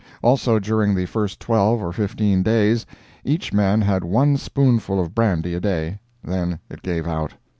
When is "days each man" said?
2.41-3.81